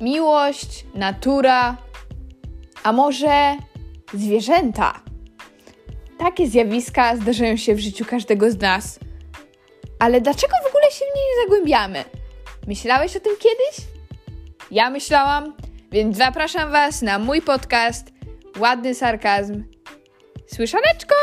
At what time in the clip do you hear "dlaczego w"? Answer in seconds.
10.20-10.68